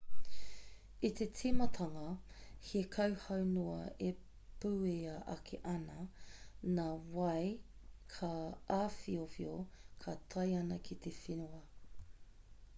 i 1.07 1.09
te 1.17 1.25
tīmatanga 1.39 2.05
he 2.69 2.79
kauhau 2.95 3.43
noa 3.49 3.83
e 4.05 4.09
puea 4.63 5.17
ake 5.35 5.59
ana 5.73 6.05
nā 6.79 6.87
wai 7.19 7.43
ka 8.15 8.31
āwhiowhio 8.79 9.59
ka 10.07 10.17
tae 10.37 10.49
ana 10.65 10.81
ki 10.89 10.99
te 11.05 11.15
whenua 11.21 11.63